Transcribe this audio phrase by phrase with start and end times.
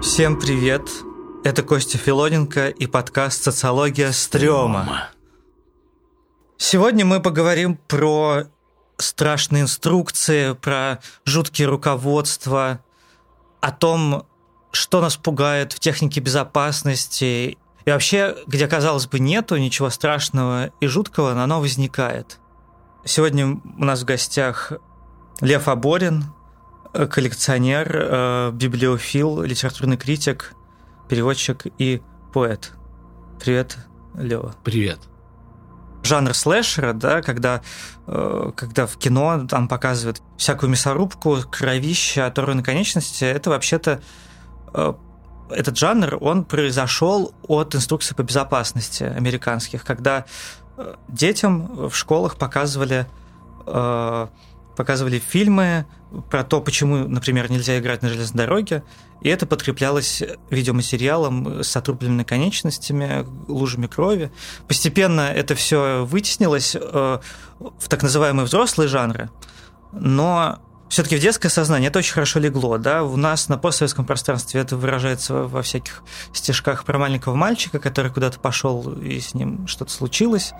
[0.00, 0.88] Всем привет!
[1.42, 5.08] Это Костя Филоненко и подкаст «Социология стрёма».
[6.58, 8.44] Сегодня мы поговорим про
[8.98, 12.84] страшные инструкции, про жуткие руководства,
[13.60, 14.24] о том,
[14.70, 20.86] что нас пугает в технике безопасности и вообще, где, казалось бы, нету ничего страшного и
[20.86, 22.38] жуткого, но оно возникает.
[23.04, 24.72] Сегодня у нас в гостях
[25.40, 26.26] Лев Аборин,
[26.92, 30.52] коллекционер, э, библиофил, литературный критик,
[31.08, 32.02] переводчик и
[32.32, 32.72] поэт.
[33.40, 33.78] Привет,
[34.14, 34.54] Лева.
[34.62, 34.98] Привет.
[36.02, 37.62] Жанр слэшера, да, когда,
[38.06, 44.02] э, когда в кино там показывают всякую мясорубку, кровище, оторванные конечности, это вообще-то
[44.74, 44.92] э,
[45.50, 50.24] этот жанр, он произошел от инструкций по безопасности американских, когда
[51.08, 53.06] детям в школах показывали
[54.76, 55.86] показывали фильмы
[56.30, 58.82] про то, почему, например, нельзя играть на железной дороге,
[59.20, 64.32] и это подкреплялось видеоматериалом с отрубленными конечностями, лужами крови.
[64.68, 69.30] Постепенно это все вытеснилось э, в так называемые взрослые жанры,
[69.92, 70.58] но
[70.92, 74.76] все-таки в детское сознание это очень хорошо легло, да, у нас на постсоветском пространстве это
[74.76, 76.02] выражается во всяких
[76.34, 80.52] стежках про маленького мальчика, который куда-то пошел и с ним что-то случилось,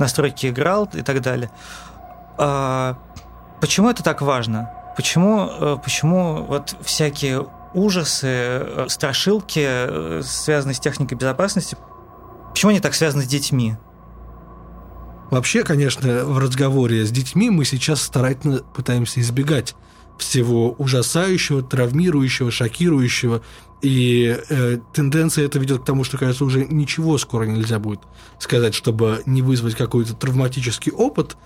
[0.00, 1.52] на стройке играл и так далее.
[3.60, 4.70] Почему это так важно?
[4.96, 11.76] Почему, э, почему вот всякие ужасы, э, страшилки, э, связанные с техникой безопасности,
[12.50, 13.76] почему они так связаны с детьми?
[15.30, 19.74] Вообще, конечно, в разговоре с детьми мы сейчас старательно пытаемся избегать
[20.18, 23.42] всего ужасающего, травмирующего, шокирующего.
[23.82, 28.00] И э, тенденция это ведет к тому, что, кажется, уже ничего скоро нельзя будет
[28.38, 31.36] сказать, чтобы не вызвать какой-то травматический опыт.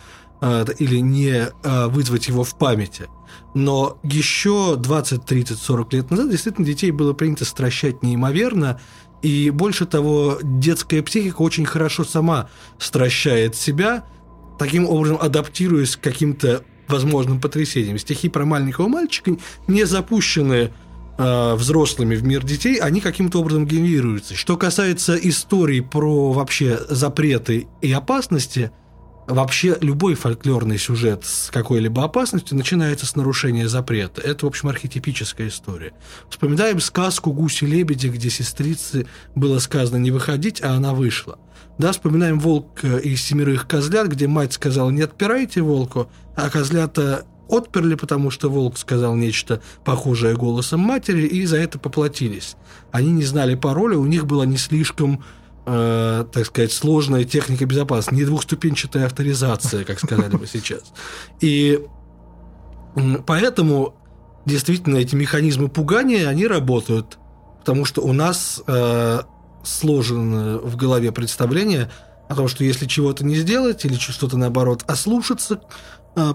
[0.43, 3.09] А, или не а, вызвать его в памяти.
[3.55, 8.81] Но еще 20, 30, 40 лет назад действительно детей было принято стращать неимоверно,
[9.21, 14.07] и больше того, детская психика очень хорошо сама стращает себя,
[14.59, 17.99] таким образом адаптируясь к каким-то возможным потрясениям.
[17.99, 20.71] Стихи про маленького мальчика, не запущенные э,
[21.21, 24.35] взрослыми в мир детей, они каким-то образом генерируются.
[24.35, 28.71] Что касается историй про вообще запреты и опасности,
[29.31, 34.21] Вообще любой фольклорный сюжет с какой-либо опасностью начинается с нарушения запрета.
[34.23, 35.93] Это, в общем, архетипическая история.
[36.29, 39.07] Вспоминаем сказку «Гуси-лебеди», где сестрице
[39.37, 41.39] было сказано не выходить, а она вышла.
[41.79, 47.95] Да, вспоминаем «Волк из семерых козлят», где мать сказала «не отпирайте волку», а козлята отперли,
[47.95, 52.57] потому что волк сказал нечто похожее голосом матери, и за это поплатились.
[52.93, 55.25] Они не знали пароля, у них была не слишком
[55.67, 60.83] э, так сказать, сложная техника безопасности, не двухступенчатая авторизация, как сказали бы сейчас.
[61.41, 61.81] И
[63.27, 63.95] поэтому
[64.47, 67.19] действительно эти механизмы пугания, они работают,
[67.59, 69.21] потому что у нас э,
[69.63, 71.91] сложено в голове представление
[72.29, 75.61] о том, что если чего-то не сделать или что-то наоборот ослушаться,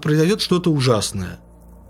[0.02, 1.40] произойдет что-то ужасное.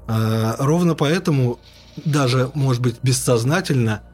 [0.08, 1.60] Э, ровно поэтому
[2.04, 4.02] даже, может быть, бессознательно–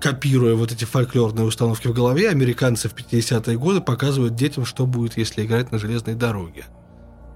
[0.00, 5.16] копируя вот эти фольклорные установки в голове, американцы в 50-е годы показывают детям, что будет,
[5.16, 6.64] если играть на железной дороге.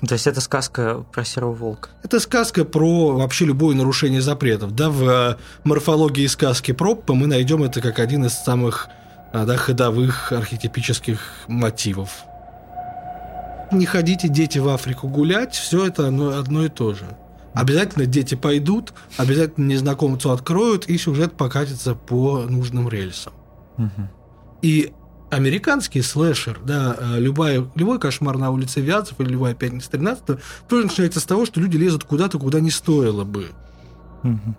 [0.06, 1.90] То есть это сказка про серого волка?
[2.02, 4.74] Это сказка про вообще любое нарушение запретов.
[4.74, 8.88] Да, в э, морфологии сказки Проппа мы найдем это как один из самых
[9.32, 12.24] э, да, ходовых архетипических мотивов.
[13.72, 17.04] Не ходите, дети, в Африку гулять, все это одно, одно и то же.
[17.54, 23.32] Обязательно дети пойдут, обязательно незнакомцу откроют, и сюжет покатится по нужным рельсам.
[23.78, 24.08] Угу.
[24.62, 24.92] И
[25.30, 30.84] американский слэшер, да, э, любая, любой кошмар на улице Вятцев или любая пятница 13 тоже
[30.84, 33.48] начинается с того, что люди лезут куда-то, куда не стоило бы.
[34.22, 34.56] Угу.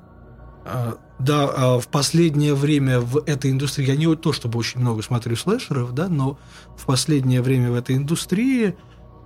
[1.19, 5.35] Да, а в последнее время в этой индустрии, я не то чтобы очень много смотрю
[5.35, 6.37] слэшеров, да, но
[6.77, 8.75] в последнее время в этой индустрии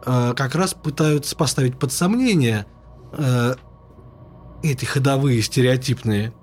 [0.06, 2.66] э, как раз пытаются поставить под сомнение–
[3.14, 3.56] э,
[4.64, 6.34] эти ходовые стереотипные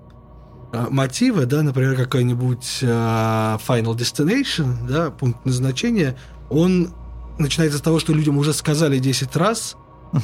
[0.73, 6.17] э, мотивы, да, например, какой-нибудь э, Final Destination, да, пункт назначения,
[6.51, 6.93] он
[7.39, 9.77] начинается с того, что людям уже сказали 10 раз,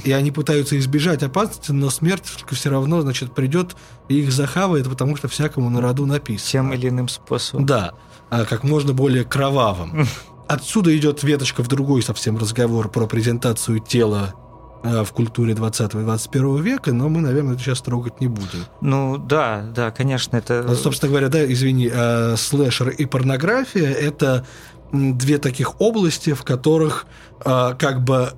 [0.04, 3.74] и они пытаются избежать опасности, но смерть все равно, значит, придет
[4.08, 6.50] и их захавает, потому что всякому на роду написано.
[6.50, 7.66] Тем или иным способом.
[7.66, 7.94] Да,
[8.30, 10.06] а как можно более кровавым.
[10.50, 14.34] Отсюда идет веточка в другой совсем разговор про презентацию тела
[14.82, 18.64] Э, в культуре 20-21 века, но мы, наверное, это сейчас трогать не будем.
[18.80, 20.64] Ну да, да, конечно, это...
[20.66, 24.46] Ну, собственно говоря, да, извини, э, слэшер и порнография– это
[24.90, 27.04] две таких области, в которых
[27.44, 28.32] э, как бы а,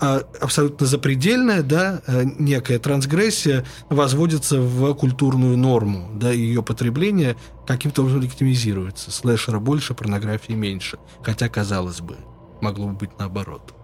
[0.00, 7.36] абсолютно запредельная, да, э, некая трансгрессия возводится в культурную норму, да, ее потребление
[7.66, 9.10] каким-то образом легитимизируется.
[9.10, 10.98] Слэшера больше, порнографии меньше.
[11.22, 12.16] Хотя, казалось бы,
[12.60, 13.74] могло бы быть наоборот.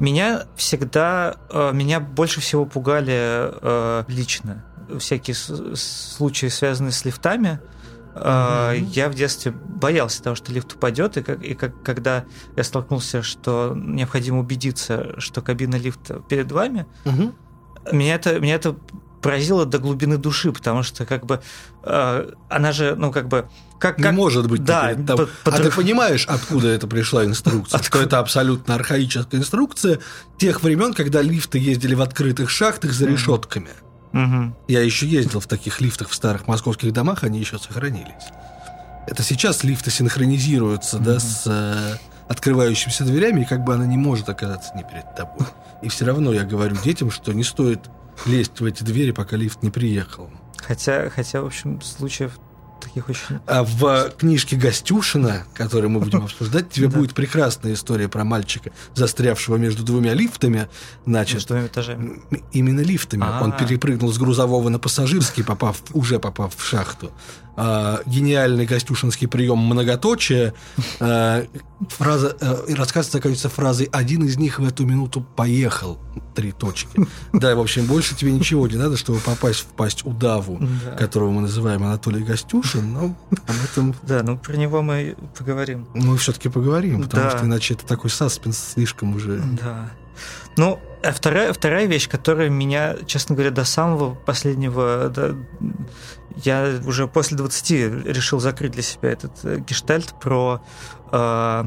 [0.00, 4.64] Меня всегда, э, меня больше всего пугали э, лично
[4.98, 7.60] всякие случаи, связанные с лифтами.
[8.14, 8.78] Mm-hmm.
[8.92, 12.24] Я в детстве боялся того, что лифт упадет, и, как, и как, когда
[12.56, 17.32] я столкнулся, что необходимо убедиться, что кабина лифта перед вами, mm-hmm.
[17.92, 18.76] меня, это, меня это
[19.22, 21.40] поразило до глубины души, потому что как бы
[21.84, 23.48] э, она же, ну как бы
[23.78, 24.12] как, не как...
[24.12, 24.64] может быть.
[24.64, 25.16] Да, там...
[25.16, 25.52] по, по...
[25.54, 27.78] А ты понимаешь, откуда это пришла инструкция?
[27.78, 27.98] Откуда?
[27.98, 30.00] Что это абсолютно архаическая инструкция
[30.38, 33.70] тех времен, когда лифты ездили в открытых шахтах за решетками.
[34.12, 34.54] Угу.
[34.68, 38.30] Я еще ездил в таких лифтах в старых московских домах, они еще сохранились.
[39.06, 41.04] Это сейчас лифты синхронизируются, угу.
[41.04, 41.96] да, с э,
[42.28, 45.46] открывающимися дверями, и как бы она не может оказаться не перед тобой.
[45.82, 47.80] И все равно я говорю детям, что не стоит
[48.26, 50.30] лезть в эти двери, пока лифт не приехал.
[50.56, 52.38] Хотя, хотя в общем, случаев
[52.82, 53.38] таких очень...
[53.46, 59.56] А в книжке Гостюшина, которую мы будем обсуждать, тебе будет прекрасная история про мальчика, застрявшего
[59.56, 60.68] между двумя лифтами.
[61.06, 61.46] Значит.
[62.52, 63.24] Именно лифтами.
[63.40, 67.10] Он перепрыгнул с грузового на пассажирский, попав, уже попав в шахту.
[67.54, 70.54] А, гениальный Костюшинский прием многоточия.
[71.00, 71.44] А,
[71.88, 75.98] фраза, а, рассказ заканчивается фразой «один из них в эту минуту поехал».
[76.34, 77.06] Три точки.
[77.32, 80.96] Да, в общем, больше тебе ничего не надо, чтобы попасть в пасть удаву, да.
[80.96, 82.22] которого мы называем Анатолий
[82.72, 83.14] Гостюшин, но
[83.46, 83.94] об этом...
[84.02, 85.88] Да, ну про него мы поговорим.
[85.94, 87.36] Мы все-таки поговорим, потому да.
[87.36, 89.38] что иначе это такой саспенс слишком уже...
[89.60, 89.90] Да.
[90.56, 95.08] Ну, а вторая, вторая вещь, которая меня, честно говоря, до самого последнего...
[95.08, 95.36] До,
[96.36, 97.70] я уже после 20
[98.06, 100.62] решил закрыть для себя этот э, гештальт про,
[101.10, 101.64] э,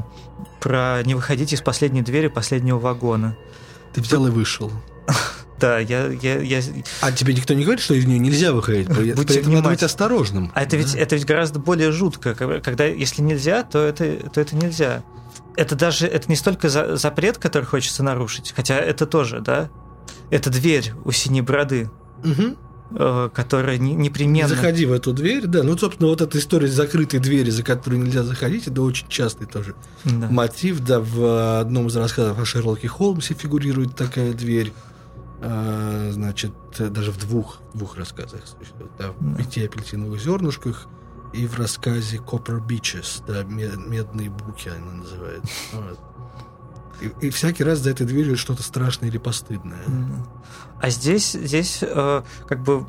[0.60, 3.36] про не выходить из последней двери последнего вагона.
[3.92, 4.72] Ты взял и вышел.
[5.58, 6.60] Да, я, я, я...
[7.00, 8.88] А тебе никто не говорит, что из нее нельзя выходить?
[8.88, 10.52] Будьте При надо быть осторожным.
[10.54, 10.76] А это, да?
[10.76, 12.34] ведь, это ведь гораздо более жутко.
[12.34, 15.02] Когда, если нельзя, то это, то это нельзя
[15.56, 19.70] это даже это не столько за, запрет, который хочется нарушить, хотя это тоже, да.
[20.30, 21.90] Это дверь у синей бороды.
[22.24, 22.56] Угу
[23.34, 24.48] которая непременно...
[24.48, 25.64] Заходи в эту дверь, да.
[25.64, 29.74] Ну, собственно, вот эта история закрытой двери, за которую нельзя заходить, это очень частый тоже
[30.04, 30.28] да.
[30.28, 30.78] мотив.
[30.80, 34.72] Да, в одном из рассказов о Шерлоке Холмсе фигурирует такая дверь.
[35.40, 38.40] А, значит, даже в двух, двух рассказах.
[38.98, 39.38] Да, в да.
[39.38, 40.88] пяти апельсиновых зернышках
[41.32, 45.52] и в рассказе Copper Beaches, да, медные буки она называется.
[45.72, 45.98] Вот.
[47.02, 49.84] И, и всякий раз за этой дверью что-то страшное или постыдное.
[50.80, 52.86] А здесь, здесь э, как бы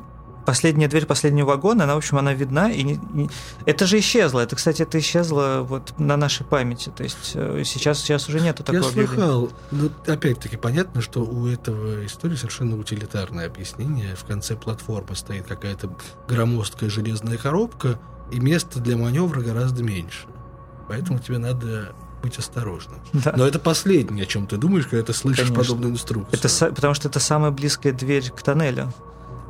[0.48, 3.28] последняя дверь последнего вагона, она, в общем, она видна, и не, не...
[3.66, 4.40] это же исчезло.
[4.40, 6.90] Это, кстати, это исчезло вот на нашей памяти.
[6.96, 11.46] То есть э, сейчас, сейчас уже нету такого Я слыхал, но опять-таки понятно, что у
[11.48, 14.16] этого истории совершенно утилитарное объяснение.
[14.16, 15.94] В конце платформы стоит какая-то
[16.26, 18.00] громоздкая железная коробка,
[18.32, 20.28] и места для маневра гораздо меньше.
[20.88, 23.00] Поэтому тебе надо быть осторожным.
[23.12, 23.34] Да.
[23.36, 25.62] Но это последнее, о чем ты думаешь, когда ты слышишь Конечно.
[25.62, 26.40] подобную инструкцию.
[26.40, 28.94] Это, потому что это самая близкая дверь к тоннелю.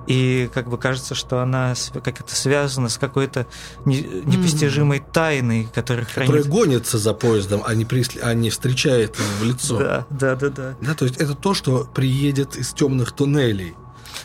[0.08, 3.46] И как бы кажется, что она как-то связана с какой-то
[3.84, 6.30] непостижимой тайной, которая хранит...
[6.30, 8.18] Которая гонится за поездом, а не, присли...
[8.22, 9.78] а не встречает в лицо.
[9.78, 10.76] Да, да, да, да.
[10.80, 13.74] Да, то есть это то, что приедет из темных туннелей.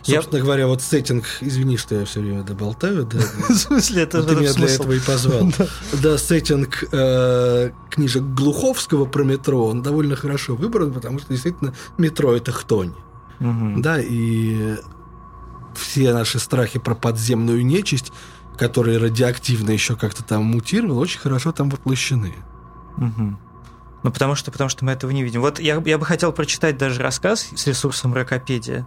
[0.03, 0.43] Собственно я...
[0.43, 3.19] говоря, вот сеттинг, извини, что я все время доболтаю, да.
[3.49, 5.51] В смысле, это Ты меня для этого и позвал.
[6.01, 12.33] Да, сеттинг э, книжек Глуховского про метро, он довольно хорошо выбран, потому что действительно метро
[12.33, 12.93] это хтонь.
[13.39, 14.77] Да, и
[15.77, 18.11] все наши страхи про подземную нечисть,
[18.57, 22.33] которые радиоактивно еще как-то там мутировали, очень хорошо там воплощены.
[22.97, 25.39] Ну, потому что, потому что мы этого не видим.
[25.39, 28.85] Вот я, я бы хотел прочитать даже рассказ с ресурсом Рокопедия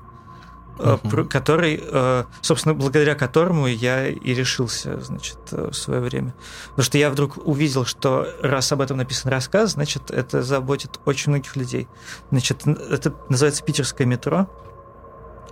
[0.78, 1.28] uh-huh.
[1.28, 6.34] который, э, собственно, благодаря которому я и решился, значит, э, в свое время.
[6.70, 11.30] Потому что я вдруг увидел, что раз об этом написан рассказ, значит, это заботит очень
[11.30, 11.88] многих людей.
[12.30, 14.48] Значит, это называется «Питерское метро».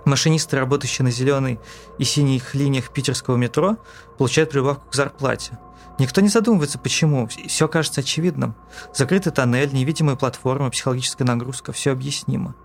[0.05, 1.59] Машинисты, работающие на зеленой
[1.97, 3.77] и синих линиях питерского метро,
[4.17, 5.57] получают прибавку к зарплате.
[5.97, 7.27] Никто не задумывается, почему.
[7.27, 8.55] Все кажется очевидным.
[8.93, 12.55] Закрытый тоннель, невидимая платформа, психологическая нагрузка– все объяснимо.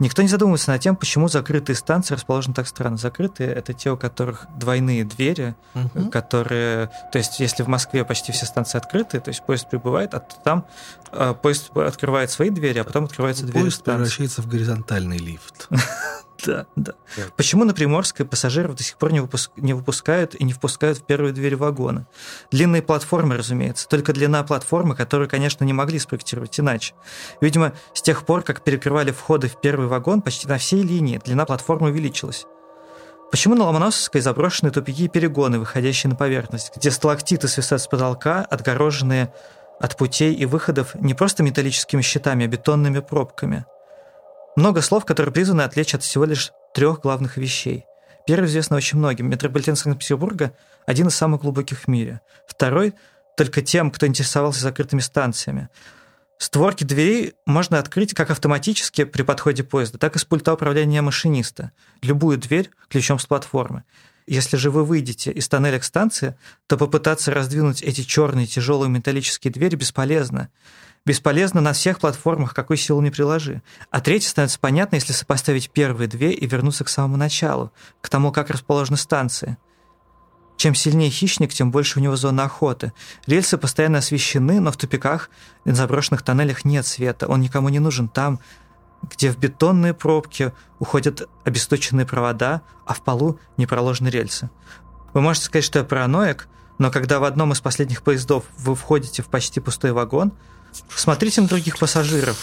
[0.00, 2.96] Никто не задумывается над тем, почему закрытые станции расположены так странно.
[2.96, 6.08] Закрытые— это те, у которых двойные двери, угу.
[6.10, 6.90] которые...
[7.12, 10.66] То есть, если в Москве почти все станции открыты, то есть поезд прибывает, а там
[11.12, 13.98] э, поезд открывает свои двери, а потом открывается двери Поезд станции.
[13.98, 15.68] превращается в горизонтальный лифт.
[16.44, 16.92] Да, да.
[17.36, 19.50] Почему на Приморской пассажиров до сих пор не, выпуск...
[19.56, 22.06] не выпускают и не впускают в первую дверь вагона?
[22.50, 23.88] Длинные платформы, разумеется.
[23.88, 26.94] Только длина платформы, которую, конечно, не могли спроектировать иначе.
[27.40, 31.44] Видимо, с тех пор, как перекрывали входы в первый вагон, почти на всей линии длина
[31.44, 32.46] платформы увеличилась.
[33.30, 38.44] Почему на Ломоносовской заброшены тупики и перегоны, выходящие на поверхность, где сталактиты свисают с потолка,
[38.44, 39.32] отгороженные
[39.78, 43.64] от путей и выходов не просто металлическими щитами, а бетонными пробками–
[44.56, 47.84] много слов, которые призваны отвлечь от всего лишь трех главных вещей.
[48.26, 49.28] Первый известно очень многим.
[49.28, 50.54] Метрополитен Санкт-Петербурга–
[50.86, 52.20] один из самых глубоких в мире.
[52.46, 52.94] Второй–
[53.36, 55.68] только тем, кто интересовался закрытыми станциями.
[56.38, 61.72] Створки дверей можно открыть как автоматически при подходе поезда, так и с пульта управления машиниста.
[62.02, 63.84] Любую дверь ключом с платформы.
[64.30, 66.36] Если же вы выйдете из тоннеля к станции,
[66.68, 70.50] то попытаться раздвинуть эти черные тяжелые металлические двери бесполезно
[71.04, 73.62] бесполезно на всех платформах, какой силы не приложи.
[73.90, 77.72] А третье становится понятно, если сопоставить первые две и вернуться к самому началу,
[78.02, 79.56] к тому, как расположены станции.
[80.58, 82.92] Чем сильнее хищник, тем больше у него зона охоты.
[83.26, 85.30] Рельсы постоянно освещены, но в тупиках
[85.64, 87.26] и заброшенных тоннелях нет света.
[87.26, 88.38] Он никому не нужен там,
[89.02, 94.50] где в бетонные пробки уходят обесточенные провода, а в полу не проложены рельсы.
[95.12, 99.22] Вы можете сказать, что я параноик, но когда в одном из последних поездов вы входите
[99.22, 100.32] в почти пустой вагон–
[100.94, 102.36] Смотрите на других пассажиров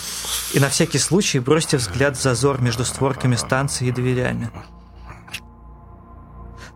[0.54, 4.50] и на всякий случай бросьте взгляд в зазор между створками станции и дверями.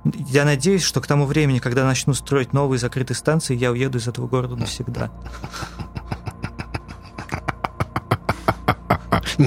[0.03, 4.07] Я надеюсь, что к тому времени, когда начну строить новые закрытые станции, я уеду из
[4.07, 5.11] этого города навсегда.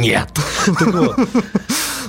[0.01, 0.29] Нет.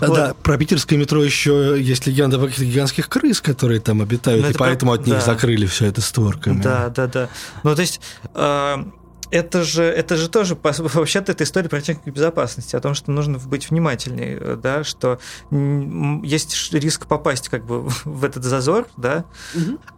[0.01, 4.49] Да, про питерское метро еще есть легенда о каких-то гигантских крыс, которые там обитают, ну,
[4.49, 6.61] и поэтому от них закрыли все это створками.
[6.61, 7.29] Да, да, да.
[7.63, 8.01] Ну, то есть
[8.33, 8.85] а,
[9.31, 13.37] это же, это же тоже, вообще-то, это история про технику безопасности, о том, что нужно
[13.39, 15.19] быть внимательней, да, что
[15.51, 19.25] есть риск попасть как бы в этот зазор, да.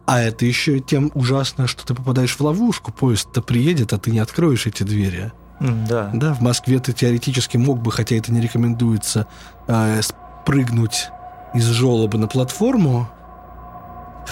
[0.06, 4.18] А это еще тем ужасно, что ты попадаешь в ловушку, поезд-то приедет, а ты не
[4.18, 5.32] откроешь эти двери.
[5.60, 6.10] Да.
[6.12, 9.26] Да, в Москве ты теоретически мог бы, хотя это не рекомендуется,
[9.66, 11.08] э, спрыгнуть
[11.54, 13.08] из желоба на платформу,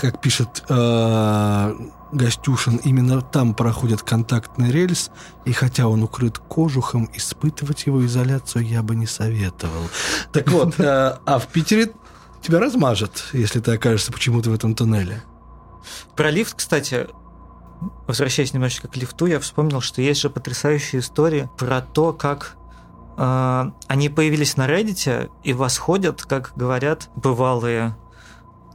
[0.01, 1.75] как пишет э,
[2.13, 5.11] Гостюшин, именно там проходит контактный рельс,
[5.45, 9.89] и хотя он укрыт кожухом, испытывать его изоляцию я бы не советовал.
[10.33, 11.93] Так вот, э, а в Питере
[12.43, 15.23] тебя размажет, если ты окажешься почему-то в этом туннеле.
[16.15, 17.07] Про лифт, кстати,
[18.07, 22.57] возвращаясь немножечко к лифту, я вспомнил, что есть же потрясающие истории про то, как
[23.17, 27.97] э, они появились на Reddit и восходят, как говорят бывалые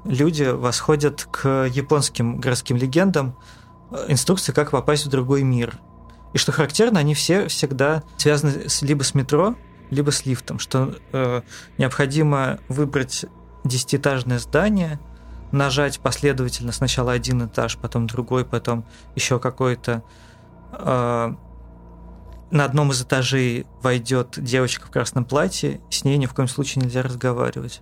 [0.03, 3.35] люди восходят к японским городским легендам
[3.91, 5.77] э, инструкции, как попасть в другой мир.
[6.33, 9.55] И что характерно, они все всегда связаны с, либо с метро,
[9.89, 11.41] либо с лифтом, что э,
[11.77, 13.25] необходимо выбрать
[13.63, 14.99] десятиэтажное здание,
[15.51, 20.03] нажать последовательно сначала один этаж, потом другой, потом еще какой-то.
[20.71, 21.33] Э,
[22.51, 26.83] на одном из этажей войдет девочка в красном платье, с ней ни в коем случае
[26.83, 27.81] нельзя разговаривать.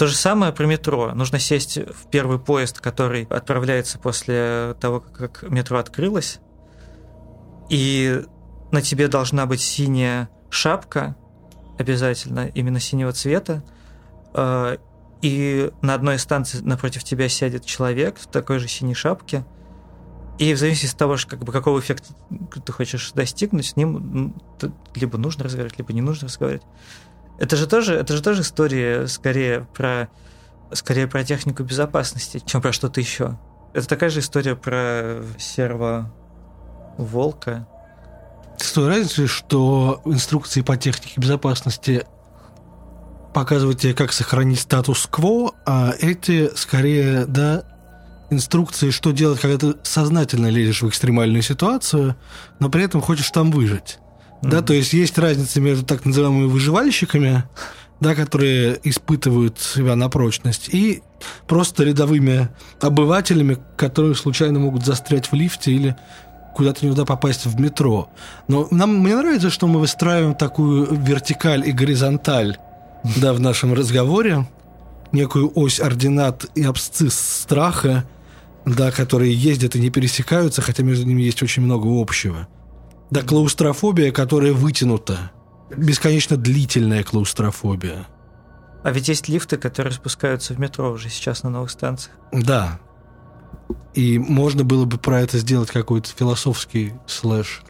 [0.00, 1.12] То же самое про метро.
[1.12, 6.38] Нужно сесть в первый поезд, который отправляется после того, как метро открылось.
[7.68, 8.22] И
[8.72, 11.16] на тебе должна быть синяя шапка,
[11.78, 13.62] обязательно, именно синего цвета.
[15.22, 19.44] И на одной из станций напротив тебя сядет человек в такой же синей шапке.
[20.38, 22.14] И в зависимости от того, как бы, какого эффекта
[22.64, 24.34] ты хочешь достигнуть, с ним
[24.94, 26.64] либо нужно разговаривать, либо не нужно разговаривать.
[27.38, 30.08] Это же тоже, это же тоже история скорее про,
[30.72, 33.38] скорее про технику безопасности, чем про что-то еще.
[33.74, 36.10] Это такая же история про серого
[36.96, 37.68] волка.
[38.56, 42.06] С той разницей, что инструкции по технике безопасности
[43.32, 47.64] показывают тебе, как сохранить статус-кво, а эти скорее, да,
[48.30, 52.16] инструкции, что делать, когда ты сознательно лезешь в экстремальную ситуацию,
[52.58, 53.98] но при этом хочешь там выжить.
[54.42, 57.44] Да, то есть есть разница между так называемыми выживальщиками,
[58.00, 61.02] да, которые испытывают себя на прочность, и
[61.46, 62.48] просто рядовыми
[62.80, 65.96] обывателями, которые случайно могут застрять в лифте или
[66.54, 68.10] куда-то не туда попасть в метро.
[68.48, 72.56] Но нам, мне нравится, что мы выстраиваем такую вертикаль и горизонталь
[73.16, 74.46] да, в нашем разговоре,
[75.12, 78.08] некую ось ординат и абсцисс страха,
[78.64, 82.48] да, которые ездят и не пересекаются, хотя между ними есть очень много общего.
[83.10, 85.32] Да, клаустрофобия, которая вытянута.
[85.76, 88.06] Бесконечно длительная клаустрофобия.
[88.82, 92.16] А ведь есть лифты, которые спускаются в метро уже сейчас на новых станциях.
[92.32, 92.80] Да.
[93.94, 97.64] И можно было бы про это сделать какой-то философский слэшер.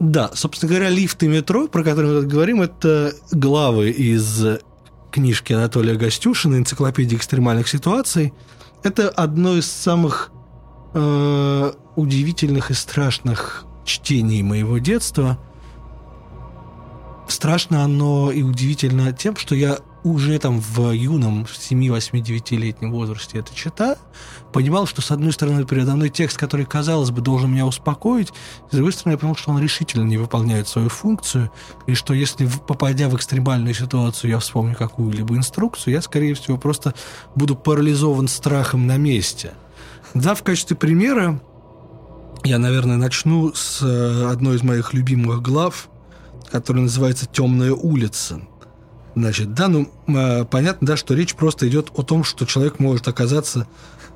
[0.00, 4.44] Да, собственно говоря, лифт и метро, про которые мы тут говорим, это главы из
[5.10, 8.32] книжки Анатолия Гостюшина «Энциклопедия экстремальных ситуаций».
[8.84, 10.30] Это одно из самых
[10.94, 15.38] э, удивительных и страшных чтений моего детства.
[17.26, 23.96] Страшно оно и удивительно тем, что я уже там в юном 7-8-9-летнем возрасте это читаю,
[24.52, 28.32] понимал, что с одной стороны передо мной текст, который, казалось бы, должен меня успокоить,
[28.70, 31.50] с другой стороны я понял, что он решительно не выполняет свою функцию,
[31.86, 36.94] и что если, попадя в экстремальную ситуацию, я вспомню какую-либо инструкцию, я, скорее всего, просто
[37.34, 39.54] буду парализован страхом на месте.
[40.14, 41.40] Да, в качестве примера
[42.44, 45.88] я, наверное, начну с э, одной из моих любимых глав,
[46.50, 48.40] которая называется «Темная улица».
[49.18, 53.08] Значит, да, ну, э, понятно, да, что речь просто идет о том, что человек может
[53.08, 53.66] оказаться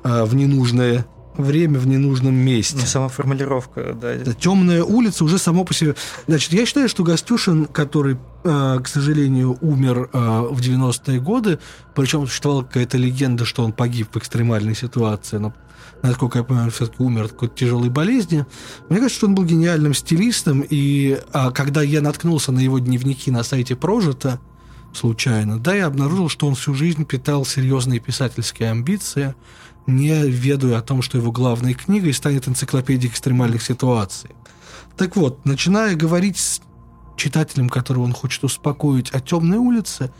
[0.03, 1.05] э, в ненужное
[1.35, 2.77] время в ненужном месте.
[2.79, 4.15] Ну, сама формулировка, да.
[4.15, 4.33] да.
[4.33, 5.95] Темная улица уже само по себе.
[6.27, 10.17] Значит, я считаю, что Гостюшин, который, э, к сожалению, умер э,
[10.51, 11.59] в 90-е годы,
[11.95, 15.53] причем существовала какая-то легенда, что он погиб в экстремальной ситуации, но
[16.01, 18.45] насколько я понимаю, все-таки умер от какой-то тяжелой болезни.
[18.89, 23.31] Мне кажется, что он был гениальным стилистом, и а, когда я наткнулся на его дневники
[23.31, 24.39] на сайте Прожита,
[24.93, 29.35] случайно, да, я обнаружил, что он всю жизнь питал серьезные писательские амбиции,
[29.87, 34.29] не ведая о том, что его главной книгой станет энциклопедия экстремальных ситуаций.
[34.95, 36.61] Так вот, начиная говорить с
[37.17, 40.11] читателем, которого он хочет успокоить о темной улице,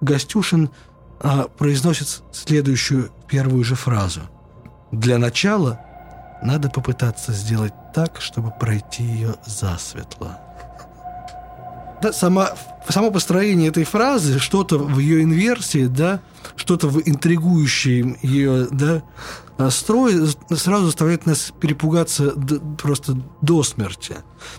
[0.00, 0.70] Гостюшин
[1.20, 4.22] а, произносит следующую первую же фразу–
[4.92, 5.80] для начала
[6.42, 10.38] надо попытаться сделать так, чтобы пройти ее засветло.
[12.02, 12.50] Да, сама,
[12.88, 16.20] само построение этой фразы, что-то в ее инверсии, да,
[16.56, 19.02] что-то в интригующем ее да,
[19.70, 20.14] строй
[20.50, 22.34] сразу заставляет нас перепугаться
[22.80, 24.16] просто до смерти.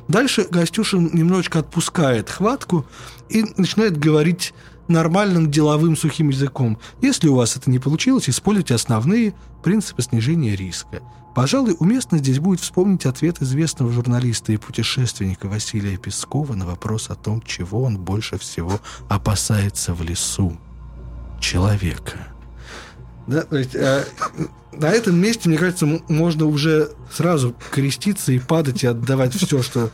[0.07, 2.85] Дальше Гостюшин немножечко отпускает хватку
[3.29, 4.53] и начинает говорить
[4.87, 6.77] нормальным деловым сухим языком.
[7.01, 11.01] Если у вас это не получилось, используйте основные принципы снижения риска.
[11.35, 17.15] Пожалуй, уместно здесь будет вспомнить ответ известного журналиста и путешественника Василия Пескова на вопрос о
[17.15, 20.55] том, чего он больше всего опасается в лесу.
[21.39, 22.27] Человека.
[23.25, 24.05] Да, то есть, э,
[24.73, 29.89] на этом месте, мне кажется, можно уже сразу креститься и падать и отдавать все, что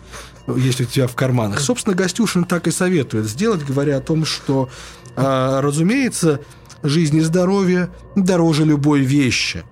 [0.58, 1.60] есть у тебя в карманах.
[1.60, 4.70] Собственно, Гостюшин так и советует сделать, говоря о том, что,
[5.16, 6.42] э, разумеется,
[6.84, 9.64] жизнь и здоровье дороже любой вещи.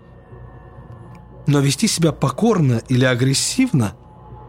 [1.45, 3.95] Но вести себя покорно или агрессивно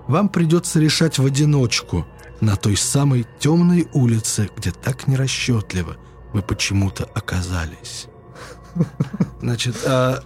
[0.09, 2.07] вам придется решать в одиночку
[2.41, 5.97] на той самой темной улице, где так нерасчетливо
[6.33, 8.07] вы почему-то оказались.
[9.41, 10.23] Значит, а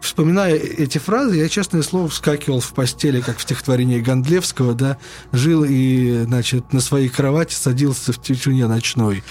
[0.00, 4.98] вспоминая эти фразы, я, честное слово, вскакивал в постели, как в стихотворении Гондлевского, да,
[5.32, 9.22] жил и, значит, на своей кровати садился в тишине ночной.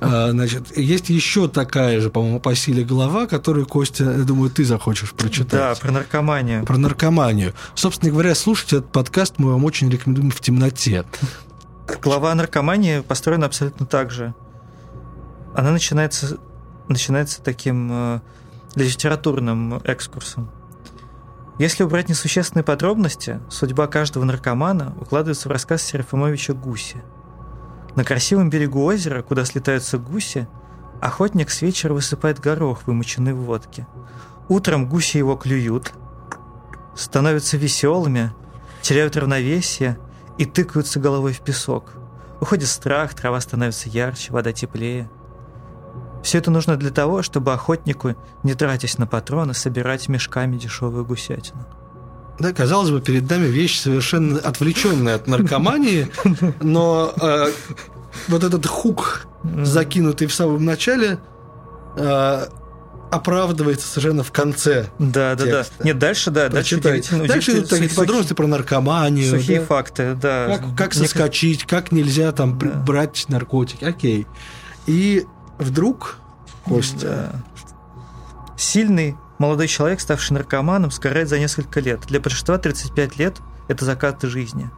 [0.00, 4.64] А, значит, есть еще такая же, по-моему, по силе глава, которую, Костя, я думаю, ты
[4.64, 5.50] захочешь прочитать.
[5.50, 6.64] Да, про наркоманию.
[6.64, 7.54] Про наркоманию.
[7.74, 11.04] Собственно говоря, слушать этот подкаст мы вам очень рекомендуем в темноте.
[12.02, 14.34] Глава наркомании построена абсолютно так же.
[15.54, 16.38] Она начинается,
[16.88, 18.20] начинается таким э,
[18.74, 20.50] литературным экскурсом.
[21.58, 27.02] Если убрать несущественные подробности, судьба каждого наркомана укладывается в рассказ Серафимовича Гуси.
[27.96, 30.48] На красивом берегу озера, куда слетаются гуси,
[31.02, 33.86] охотник с вечера высыпает горох, вымоченный в водке.
[34.48, 35.92] Утром гуси его клюют,
[36.94, 38.32] становятся веселыми,
[38.80, 39.98] теряют равновесие
[40.38, 41.92] и тыкаются головой в песок.
[42.40, 45.10] Уходит страх, трава становится ярче, вода теплее–
[46.22, 51.66] все это нужно для того, чтобы охотнику, не тратясь на патроны, собирать мешками дешевую гусятину.
[52.38, 56.10] Да, казалось бы, перед нами вещь совершенно отвлеченная от наркомании,
[56.62, 57.52] но э,
[58.28, 59.26] вот этот хук,
[59.62, 61.18] закинутый в самом начале,
[61.96, 62.46] э,
[63.10, 64.86] оправдывается совершенно в конце.
[64.98, 65.64] Да, да, да.
[65.84, 67.26] Нет, дальше, да, дальше удивительно.
[67.26, 69.28] Дальше идут такие подробности про наркоманию.
[69.28, 69.66] Сухие да?
[69.66, 70.58] факты, да.
[70.58, 72.68] Как, как соскочить, как нельзя там да.
[72.68, 73.84] брать наркотики.
[73.84, 74.26] Окей.
[74.86, 75.26] И
[75.60, 76.16] вдруг,
[76.64, 77.32] Костя...
[77.32, 77.44] Да.
[78.56, 82.00] Сильный молодой человек, ставший наркоманом, сгорает за несколько лет.
[82.06, 84.70] Для большинства 35 лет– это закат жизни.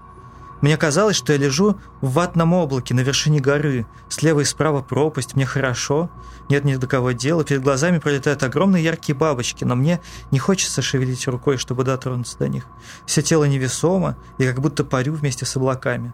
[0.62, 3.85] Мне казалось, что я лежу в ватном облаке на вершине горы.
[4.09, 6.09] Слева и справа пропасть, мне хорошо,
[6.49, 7.42] нет ни до кого дела.
[7.42, 12.49] Перед глазами пролетают огромные яркие бабочки, но мне не хочется шевелить рукой, чтобы дотронуться до
[12.49, 12.66] них.
[13.07, 16.12] Все тело невесомо, и как будто парю вместе с облаками.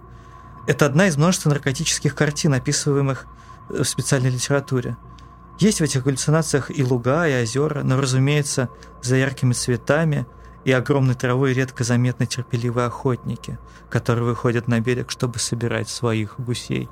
[0.67, 3.27] Это одна из множества наркотических картин, описываемых
[3.69, 4.97] в специальной литературе.
[5.59, 8.69] Есть в этих галлюцинациях и луга, и озера, но, разумеется,
[9.03, 10.27] за яркими цветами
[10.65, 13.59] и огромной травой редко заметны терпеливые охотники,
[13.91, 16.89] которые выходят на берег, чтобы собирать своих гусей.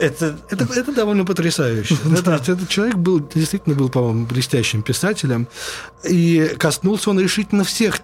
[0.00, 1.94] Это, это, это довольно потрясающе.
[2.16, 5.46] Это, этот человек был действительно был, по-моему, блестящим писателем.
[6.04, 8.00] И коснулся он решительно всех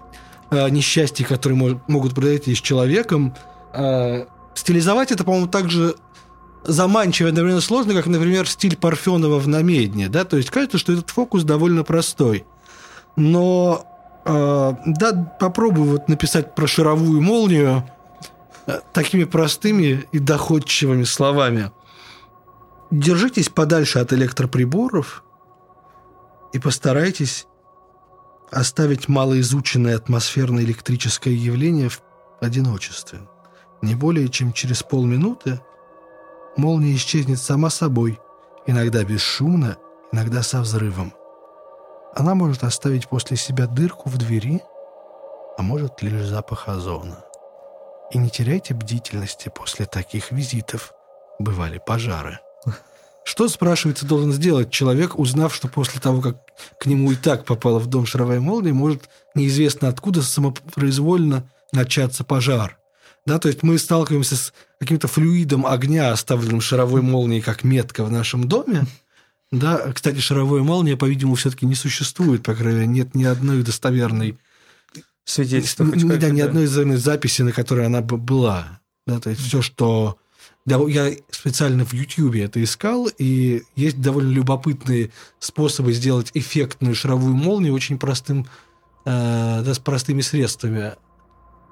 [0.51, 3.35] э, несчастий, которые мож, могут произойти с человеком.
[3.73, 5.95] Э, стилизовать это, по-моему, также
[6.67, 10.09] заманчиво и одновременно сложно, как, например, стиль Парфенова в «Намедне».
[10.09, 10.25] Да?
[10.25, 12.45] То есть кажется, что этот фокус довольно простой.
[13.15, 13.85] Но
[14.25, 17.89] э, да, попробую вот написать про шаровую молнию
[18.67, 21.71] э, такими простыми и доходчивыми словами.
[22.91, 25.23] Держитесь подальше от электроприборов
[26.53, 27.47] и постарайтесь
[28.51, 32.01] оставить малоизученное атмосферное электрическое явление в
[32.39, 33.19] одиночестве.
[33.81, 35.59] Не более чем через полминуты
[36.57, 38.19] молния исчезнет сама собой,
[38.65, 39.77] иногда бесшумно,
[40.11, 41.13] иногда со взрывом.
[42.15, 44.61] Она может оставить после себя дырку в двери,
[45.57, 47.23] а может лишь запах озона.
[48.11, 50.93] И не теряйте бдительности после таких визитов.
[51.39, 52.39] Бывали пожары.
[53.23, 56.37] Что, спрашивается, должен сделать человек, узнав, что после того, как
[56.79, 62.77] к нему и так попала в дом шаровая молния, может неизвестно откуда самопроизвольно начаться пожар?
[63.27, 68.09] Да, то есть мы сталкиваемся с каким-то флюидом огня, оставленным шаровой молнией как метка в
[68.09, 68.85] нашем доме.
[69.51, 74.37] Да, кстати, шаровая молния, по-видимому, все-таки не существует, по крайней мере, нет ни одной достоверной
[75.25, 75.85] свидетельства.
[75.85, 78.79] Да, ни одной записи, на которой она была.
[79.05, 80.17] Да, то есть все, что
[80.65, 87.35] да, я специально в YouTube это искал, и есть довольно любопытные способы сделать эффектную шаровую
[87.35, 88.47] молнию очень простым,
[89.03, 90.93] э, да, с простыми средствами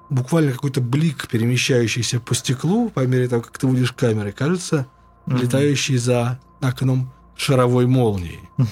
[0.08, 4.86] буквально какой-то блик, перемещающийся по стеклу по мере того, как ты водишь камерой, кажется,
[5.26, 5.40] mm-hmm.
[5.40, 8.40] летающий за окном шаровой молнией.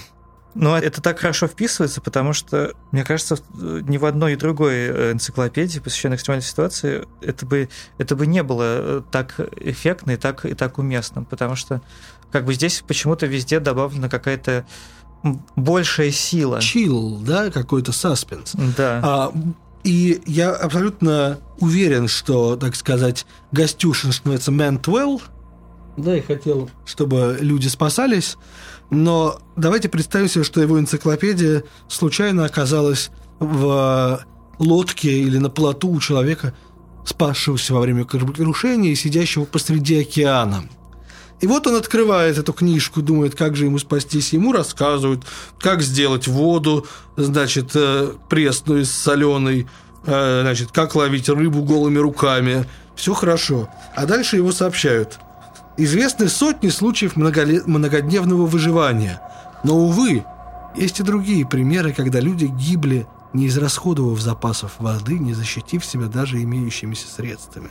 [0.54, 5.12] Но это так хорошо вписывается, потому что, мне кажется, ни в одной и другой э,
[5.12, 7.68] энциклопедии, посвященной экстремальной ситуации, это бы,
[7.98, 11.82] это бы не было э, так эффектно и так, и так уместным, потому что
[12.30, 14.64] как бы здесь почему-то везде добавлена какая-то
[15.56, 16.60] большая сила.
[16.60, 18.52] Чил, да, какой-то саспенс.
[18.76, 19.00] Да.
[19.02, 19.32] А,
[19.84, 25.20] и я абсолютно уверен, что, так сказать, Гостюшин становится meant well.
[25.96, 28.36] Да, и хотел, чтобы люди спасались.
[28.90, 34.24] Но давайте представим себе, что его энциклопедия случайно оказалась в
[34.58, 36.54] лодке или на плоту у человека,
[37.04, 40.64] спасшегося во время кораблекрушения и сидящего посреди океана.
[41.44, 44.32] И вот он открывает эту книжку, думает, как же ему спастись.
[44.32, 45.24] Ему рассказывают,
[45.60, 46.86] как сделать воду,
[47.18, 49.68] значит, э, пресную с соленой,
[50.06, 52.64] э, значит, как ловить рыбу голыми руками.
[52.96, 53.68] Все хорошо.
[53.94, 55.18] А дальше его сообщают.
[55.76, 59.20] Известны сотни случаев многодневного выживания.
[59.64, 60.24] Но, увы,
[60.74, 66.42] есть и другие примеры, когда люди гибли, не израсходовав запасов воды, не защитив себя даже
[66.42, 67.68] имеющимися средствами.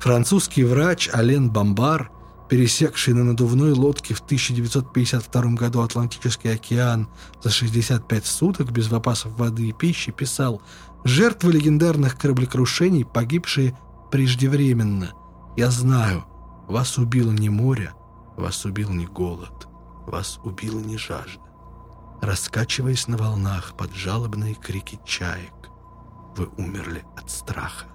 [0.00, 2.10] Французский врач Ален Бомбар–
[2.48, 7.08] пересекший на надувной лодке в 1952 году Атлантический океан
[7.42, 10.62] за 65 суток без запасов воды и пищи, писал
[11.04, 13.76] «Жертвы легендарных кораблекрушений, погибшие
[14.10, 15.12] преждевременно.
[15.56, 16.24] Я знаю,
[16.68, 17.92] вас убило не море,
[18.36, 19.68] вас убил не голод,
[20.06, 21.42] вас убила не жажда.
[22.20, 25.70] Раскачиваясь на волнах под жалобные крики чаек,
[26.36, 27.86] вы умерли от страха.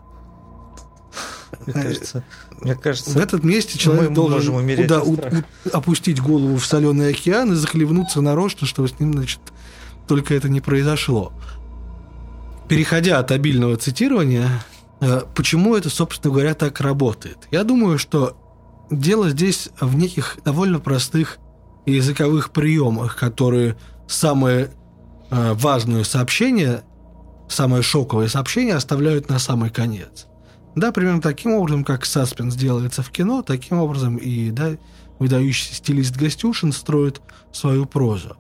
[1.66, 2.24] Мне кажется,
[2.62, 5.18] мне кажется, в этот месте человек должен куда у,
[5.72, 9.40] опустить голову в соленый океан и захлебнуться нарочно, чтобы с ним, значит,
[10.08, 11.34] только это не произошло.
[12.68, 14.48] Переходя от обильного цитирования,
[15.02, 17.38] э, почему это, собственно говоря, так работает?
[17.52, 18.38] Я думаю, что
[18.90, 21.38] дело здесь в неких довольно простых
[21.86, 24.72] языковых приемах, которые самое
[25.30, 26.84] э, важное сообщение,
[27.50, 30.28] самое шоковое сообщение оставляют на самый конец.
[30.76, 34.72] Да, примерно таким образом, как саспенс делается в кино, таким образом и да,
[35.20, 38.38] выдающийся стилист Гостюшин строит свою прозу.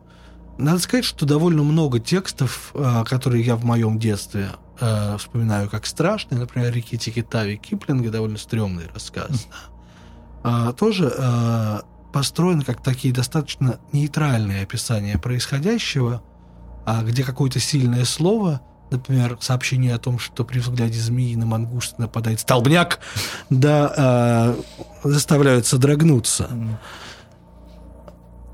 [0.58, 5.86] Надо сказать, что довольно много текстов, а, которые я в моем детстве э, вспоминаю как
[5.86, 9.48] страшные, например, «Реки Тикитави» Киплинга, довольно стрёмный рассказ,
[10.44, 16.22] а, тоже построены как такие достаточно нейтральные описания происходящего,
[16.86, 18.62] а где какое-то сильное слово–
[18.92, 23.00] например, сообщение о том, что при взгляде змеи на мангуст нападает столбняк,
[23.50, 24.56] да,
[25.04, 26.50] э, заставляют содрогнуться.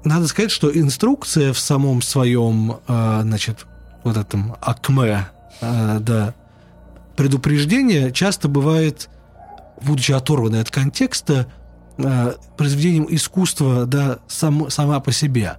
[0.04, 3.66] Надо сказать, что инструкция в самом своем, э, значит,
[4.04, 5.28] вот этом акме,
[5.60, 6.34] э, да,
[7.18, 9.10] предупреждение часто бывает,
[9.82, 11.48] будучи оторванной от контекста,
[11.98, 15.58] э, произведением искусства, да, сам, сама по себе.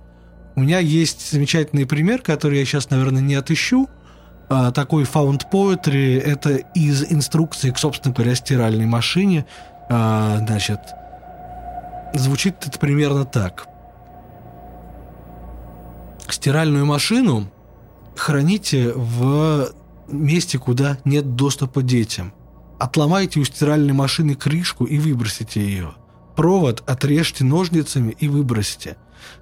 [0.54, 3.88] У меня есть замечательный пример, который я сейчас, наверное, не отыщу,
[4.48, 9.46] такой found poetry, это из инструкции к, собственно говоря, стиральной машине.
[9.90, 10.80] А, значит,
[12.14, 13.66] звучит это примерно так.
[16.28, 17.50] Стиральную машину
[18.16, 19.70] храните в
[20.08, 22.32] месте, куда нет доступа детям.
[22.78, 25.94] Отломайте у стиральной машины крышку и выбросите ее.
[26.36, 28.96] Провод отрежьте ножницами и выбросьте.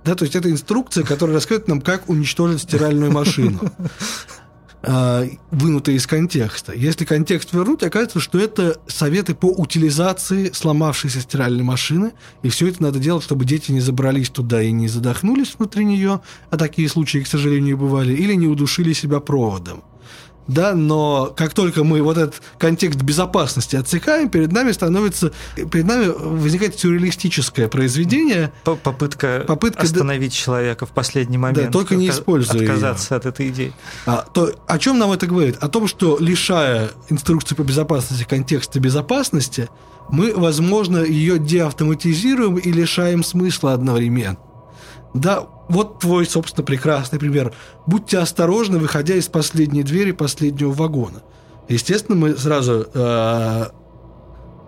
[0.05, 3.61] Да, то есть это инструкция, которая рассказывает нам, как уничтожить стиральную машину.
[4.83, 6.73] А, вынутые из контекста.
[6.73, 12.13] Если контекст вернуть, окажется, что это советы по утилизации сломавшейся стиральной машины,
[12.43, 16.21] и все это надо делать, чтобы дети не забрались туда и не задохнулись внутри нее,
[16.51, 19.83] а такие случаи, к сожалению, бывали, или не удушили себя проводом
[20.49, 26.07] да, но как только мы вот этот контекст безопасности отсекаем, перед нами становится, перед нами
[26.07, 28.53] возникает сюрреалистическое произведение.
[28.65, 31.67] Попытка, попытка остановить да, человека в последний момент.
[31.67, 33.19] Да, только не используя Отказаться ее.
[33.19, 33.73] от этой идеи.
[34.07, 35.57] А, то, о чем нам это говорит?
[35.61, 39.69] О том, что лишая инструкции по безопасности контекста безопасности,
[40.09, 44.39] мы, возможно, ее деавтоматизируем и лишаем смысла одновременно.
[45.21, 47.53] Да, вот твой, собственно, прекрасный пример.
[47.87, 51.23] Будьте осторожны, выходя из последней двери последнего вагона.
[51.69, 53.67] Естественно, мы сразу э,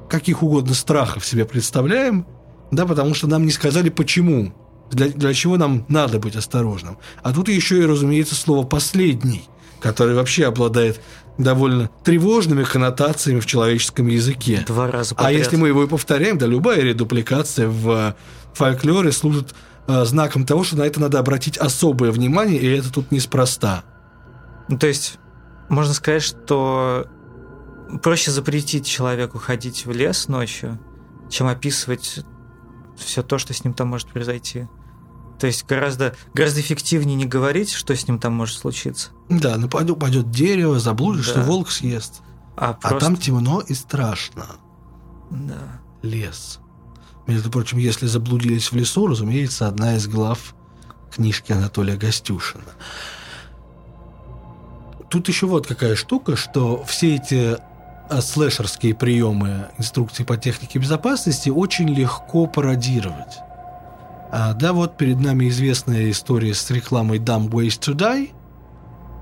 [0.08, 2.26] каких угодно страхов себе представляем,
[2.70, 4.52] да, потому что нам не сказали почему,
[4.90, 6.98] для, для чего нам надо быть осторожным.
[7.22, 9.48] А тут еще и, разумеется, слово «последний»,
[9.80, 11.00] которое вообще обладает
[11.38, 14.64] довольно тревожными коннотациями в человеческом языке.
[14.66, 15.30] Два раза подряд.
[15.30, 18.16] А если мы его и повторяем, да, любая редупликация в
[18.54, 19.54] фольклоре служит
[19.88, 23.84] Э, знаком того, что на это надо обратить особое внимание, и это тут неспроста.
[24.68, 25.18] Ну, то есть,
[25.70, 27.06] можно сказать, что
[28.02, 30.78] проще запретить человеку ходить в лес ночью,
[31.30, 32.20] чем описывать
[32.98, 34.68] все то, что с ним там может произойти.
[35.40, 39.10] То есть гораздо, гораздо эффективнее не говорить, что с ним там может случиться.
[39.30, 41.32] Да, ну пойдет, дерево, заблудишь, да.
[41.32, 42.20] что волк съест.
[42.56, 42.96] А, просто...
[42.96, 44.46] а там темно и страшно.
[45.30, 45.80] Да.
[46.02, 46.60] Лес.
[47.28, 50.54] Между прочим, если заблудились в лесу, разумеется, одна из глав
[51.14, 52.64] книжки Анатолия Гостюшина.
[55.10, 57.58] Тут еще вот какая штука, что все эти
[58.08, 63.36] а, слэшерские приемы инструкции по технике безопасности очень легко пародировать.
[64.30, 68.30] А, да, вот перед нами известная история с рекламой Dumb Ways to Die,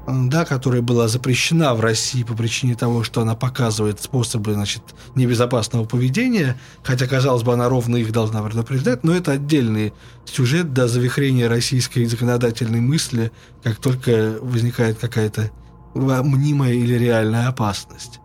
[0.06, 4.82] да, которая была запрещена в России по причине того, что она показывает способы значит,
[5.14, 9.92] небезопасного поведения, хотя, казалось бы, она ровно их должна предупреждать, но это отдельный
[10.24, 15.50] сюжет до завихрения российской законодательной мысли, как только возникает какая-то
[15.94, 18.20] мнимая или реальная опасность.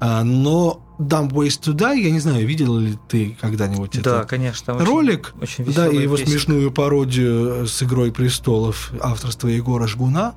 [0.00, 4.30] А, но Dumb Ways to Die, я не знаю, видел ли ты когда-нибудь да, этот
[4.30, 5.34] конечно, ролик?
[5.40, 6.30] Очень, очень да, и его песенка.
[6.30, 10.34] смешную пародию с «Игрой престолов» авторства Егора Жгуна.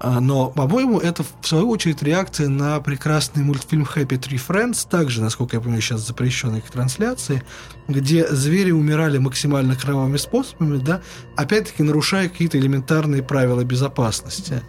[0.00, 5.20] А, но, по-моему, это, в свою очередь, реакция на прекрасный мультфильм Happy Tree Friends, также,
[5.20, 7.42] насколько я понимаю, сейчас запрещенный к трансляции,
[7.88, 11.02] где звери умирали максимально кровавыми способами, да,
[11.36, 14.62] опять-таки нарушая какие-то элементарные правила безопасности.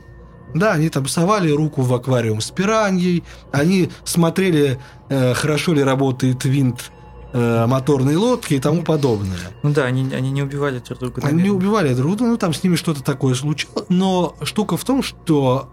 [0.55, 6.43] Да, они там совали руку в аквариум с пираньей, они смотрели, э, хорошо ли работает
[6.43, 6.91] винт
[7.33, 9.37] э, моторные лодки и тому подобное.
[9.63, 11.21] Ну да, они, они не убивали друг друга.
[11.21, 11.39] Наверное.
[11.39, 13.85] Они не убивали друг друга, ну там с ними что-то такое случилось.
[13.89, 15.69] Но штука в том, что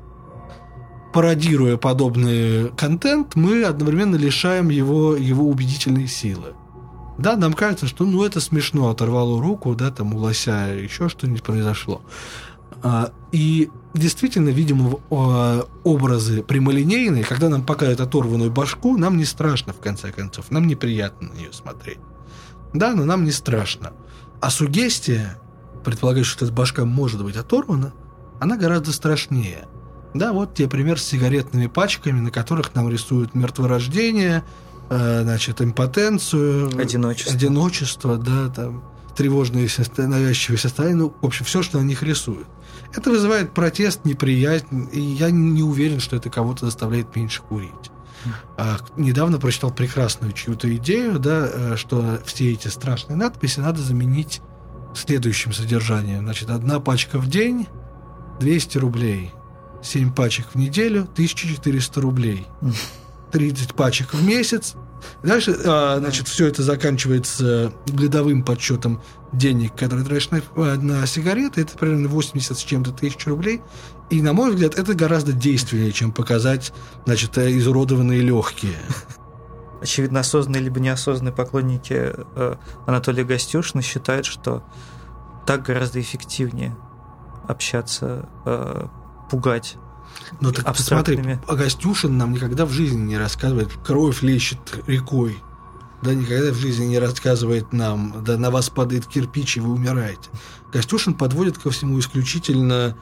[1.13, 6.55] пародируя подобный контент, мы одновременно лишаем его, его убедительной силы.
[7.19, 11.43] Да, нам кажется, что ну это смешно, оторвало руку, да, там у лося еще что-нибудь
[11.43, 12.03] произошло.
[12.83, 19.81] А, и действительно видим образы прямолинейные, когда нам показывают оторванную башку, нам не страшно, в
[19.81, 21.99] конце концов, нам неприятно на нее смотреть.
[22.73, 23.93] Да, но нам не страшно.
[24.41, 25.39] А сугестия,
[25.85, 27.93] предполагает, что эта башка может быть оторвана,
[28.41, 29.67] она гораздо страшнее.
[30.15, 34.45] Да, вот тебе пример с сигаретными пачками, на которых нам рисуют мертворождение,
[34.91, 38.83] э, значит, импотенцию, одиночество, одиночество да, там,
[39.17, 42.47] тревожные навязчивые состояния, ну, в общем, все, что на них рисуют.
[42.97, 47.91] Это вызывает протест, неприязнь, и я не уверен, что это кого-то заставляет меньше курить.
[48.57, 54.41] А, недавно прочитал прекрасную чью-то идею, да, э, что все эти страшные надписи надо заменить
[54.95, 56.25] следующим содержанием.
[56.25, 57.69] Значит, одна пачка в день
[58.41, 59.33] 200 рублей,
[59.83, 62.47] 7 пачек в неделю 1400 рублей,
[63.33, 64.77] 30 пачек в месяц
[65.23, 71.63] Дальше, а, значит, все это заканчивается годовым подсчетом денег, которые тратишь на, э, на сигареты.
[71.63, 73.63] Это примерно 80 с чем-то тысяч рублей.
[74.11, 76.73] И, на мой взгляд, это гораздо действеннее, чем показать,
[77.05, 78.77] значит, э, изуродованные легкие.
[79.83, 84.65] Очевидно, осознанные либо неосознанные поклонники э, Анатолия Гостюшина считают, что
[85.47, 86.77] так гораздо эффективнее
[87.49, 88.87] общаться, э,
[89.31, 89.77] пугать
[90.41, 95.43] Ну так посмотри, Агастюшин нам никогда в жизни не рассказывает, кровь лещет рекой.
[96.03, 100.29] Да никогда в жизни не рассказывает нам, да на вас падает кирпич, и вы умираете.
[100.71, 102.97] Костюшин подводит ко всему исключительно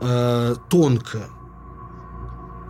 [0.00, 1.26] э, тонко.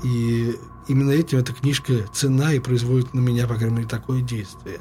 [0.04, 4.80] И именно этим эта книжка цена и производит на меня, по крайней мере, такое действие.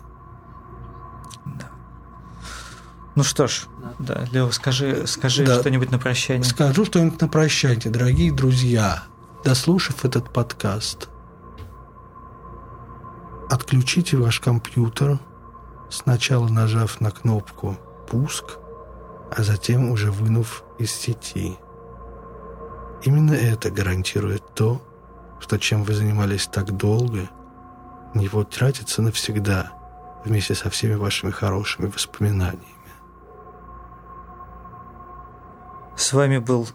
[3.16, 3.68] Ну что ж,
[4.00, 5.60] да, Лео, скажи, скажи да.
[5.60, 6.44] что-нибудь на прощание.
[6.44, 9.04] Скажу что-нибудь на прощание, дорогие друзья.
[9.44, 11.10] Дослушав этот подкаст,
[13.52, 15.20] отключите ваш компьютер,
[15.92, 17.78] сначала нажав на кнопку
[18.10, 18.58] «Пуск»,
[19.36, 21.58] а затем уже вынув из сети.
[23.04, 24.82] Именно это гарантирует то,
[25.40, 27.30] что чем вы занимались так долго,
[28.16, 29.72] не вот тратится навсегда
[30.26, 32.73] вместе со всеми вашими хорошими воспоминаниями.
[35.96, 36.68] С вами был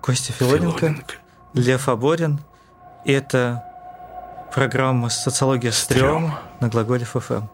[0.00, 1.14] Костя Филоненко, Филоненко.
[1.54, 2.40] Лев Аборин.
[3.04, 3.64] И это
[4.52, 7.48] программа «Социология стрём» на Глаголев ФМ.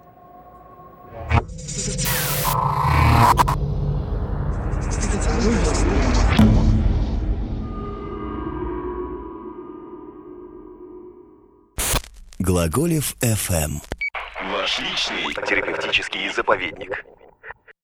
[12.39, 13.81] Глаголев FM.
[14.53, 17.05] Ваш личный терапевтический заповедник.